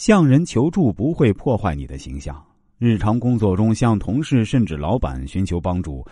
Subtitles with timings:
[0.00, 2.42] 向人求助不会破坏你的形象。
[2.78, 6.02] 日常工作中向同事甚至老板寻求帮助，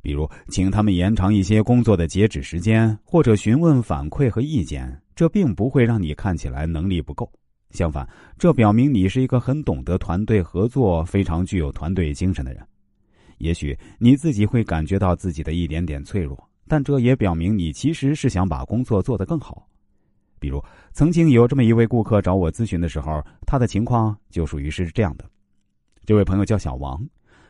[0.00, 7.30] 比如请他们延长一些工作的截止时间，或者询问反馈和意见，这并不会让你看起来能力不够。
[7.68, 12.66] 相反，这表明你是一个很懂得团队合作、非常具有团队精神的人。
[13.36, 19.68] 也许你自己会感觉到自己的一点点脆弱，但这也表明你其实是想把工作做得更好。
[20.44, 25.24] 比如，曾经有这么一位顾客找我咨询的时候，他的情况就属于是这样的。
[26.04, 27.02] 这位朋友叫小王，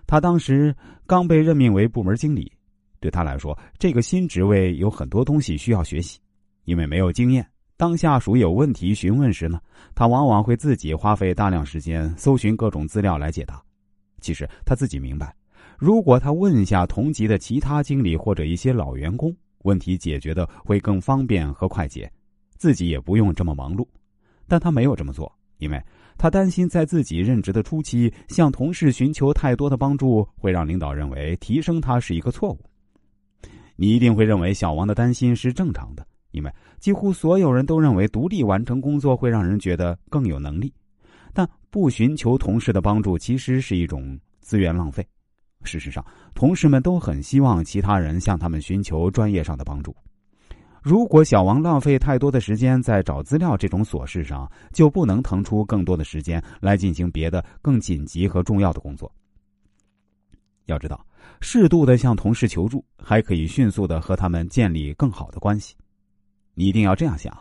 [0.06, 0.72] 他当时
[1.04, 2.52] 刚被任命为部门经理，
[3.00, 6.20] 对他来说，这个新职位有很多东西需要学习，
[6.66, 7.44] 因为没有经验。
[7.76, 9.58] 当下属有问题询问时呢，
[9.92, 13.60] 他往往会自己花费大量时间搜寻各种资料来解答。
[14.20, 15.34] 其实他自己明白，
[15.76, 22.08] 如果他问一下同级的其他经理或者一些老员工，问题解决的会更方便和快捷，
[22.56, 23.86] 自己也不用这么忙碌。
[24.46, 25.82] 但他没有这么做，因为。
[26.16, 32.60] 他担心在自己任职的初期向同事寻求太多的帮助，会让领导认为提升他是一个错误。
[33.74, 40.72] 你一定会认为小王的担心是正常的，因为几乎所有人都认为独立完成工作会让人觉得更有能力。
[41.32, 45.04] 但不寻求同事的帮助其实是一种资源浪费。
[45.64, 49.92] 事实上，同事们都很希望其他人向他们寻求专业上的帮助。
[50.84, 59.10] 如果小王浪费太多的时间在找资料这种琐事上，就不能腾出更多的时间来进行别的更紧急和重要的工作。
[60.66, 61.02] 要知道，
[61.40, 65.74] 适度的向同事求助，还可以迅速的和他们建立更好的关系。
[66.52, 67.34] 你一定要这样想：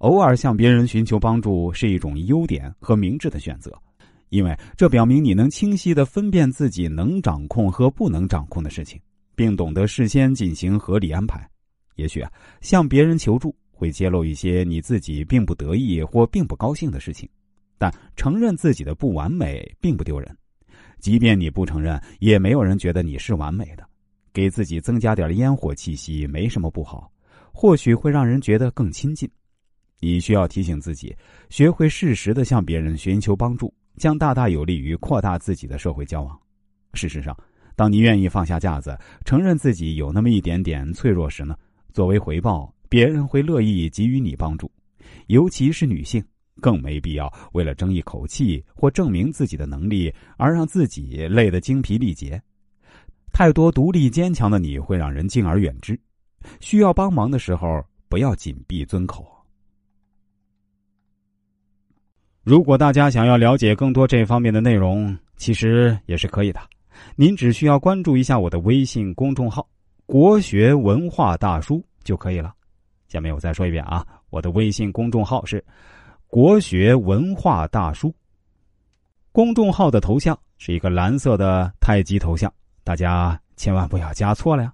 [0.00, 3.72] 偶尔向别人寻求帮助是一种优点和明智的选择，
[4.28, 9.00] 因为这表明你能清晰的分辨自己能掌控和不能掌控的事情，
[9.34, 11.48] 并懂得事先进行合理安排。
[12.02, 12.28] 也许啊，
[12.60, 17.28] 向别人求助会揭露一些你自己并不得意或并不高兴的事情，
[17.78, 20.36] 但承认自己的不完美并不丢人。
[20.98, 23.86] 即便你不承认，也没有人觉得你是完美的。
[24.32, 27.08] 给自己增加点烟火气息没什么不好，
[27.52, 29.30] 或许会让人觉得更亲近。
[30.00, 31.14] 你需要提醒自己，
[31.50, 36.36] 学会适时的向别人寻求帮助，将大大有利于扩大自己的社会交往。
[36.94, 37.36] 事实上，
[37.76, 41.56] 当你愿意放下架子，承认自己有那么一点点脆弱时呢？
[41.92, 44.70] 作为回报，别人会乐意给予你帮助，
[45.26, 46.24] 尤其是女性，
[46.60, 52.42] 更没必要为了争一口气或证明自己的能力而让自己累得精疲力竭。
[53.32, 55.98] 太多独立坚强的你会让人敬而远之，
[56.60, 59.26] 需要帮忙的时候不要紧闭尊口。
[62.42, 66.60] 如果大家想要了解更多这方面的内容，其实也是可以的，
[67.16, 69.66] 您只需要关注一下我的微信公众号。
[70.12, 72.52] 国学文化大叔就可以了。
[73.08, 75.64] 下面我再说一遍啊，我的微信公众号是
[76.28, 78.14] “国学文化大叔”。
[79.32, 82.52] 公众号的头像是一个蓝色的太极头像，
[82.84, 84.70] 大家千万不要加错了呀。